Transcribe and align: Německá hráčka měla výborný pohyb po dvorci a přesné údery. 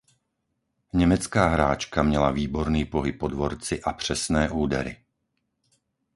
Německá 0.93 1.47
hráčka 1.47 2.03
měla 2.03 2.31
výborný 2.31 2.85
pohyb 2.85 3.19
po 3.19 3.27
dvorci 3.27 3.81
a 3.83 3.93
přesné 3.93 4.49
údery. 4.49 5.03